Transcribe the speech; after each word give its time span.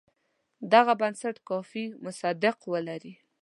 دغه 0.73 0.93
بنسټ 1.01 1.35
کافي 1.49 1.85
مصداق 2.03 2.59
ولري. 2.71 3.13